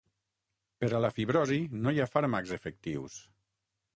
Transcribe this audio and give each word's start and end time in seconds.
Per 0.83 0.87
a 0.99 1.01
la 1.05 1.11
fibrosi 1.17 1.59
no 1.83 1.95
hi 1.95 2.03
ha 2.05 2.09
fàrmacs 2.13 2.57
efectius. 2.57 3.21